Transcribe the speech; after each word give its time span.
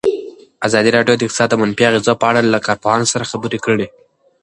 ازادي 0.67 0.89
راډیو 0.97 1.15
د 1.17 1.21
اقتصاد 1.25 1.47
د 1.51 1.55
منفي 1.61 1.83
اغېزو 1.89 2.19
په 2.21 2.25
اړه 2.29 2.39
له 2.53 2.59
کارپوهانو 2.67 3.09
سره 3.13 3.29
خبرې 3.31 3.59
کړي. 3.65 3.87